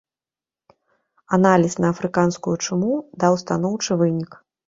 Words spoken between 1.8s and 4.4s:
на афрыканскую чуму даў станоўчы вынік.